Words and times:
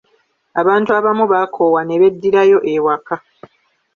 Abantu 0.61 0.89
abamu 0.99 1.23
baakoowa 1.31 1.81
ne 1.83 1.95
beddirayo 2.01 2.57
ewaka. 2.73 3.15